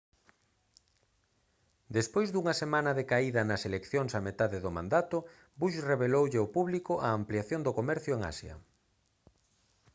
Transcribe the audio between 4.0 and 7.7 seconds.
a metade do mandato bush reveloulle ao público a ampliación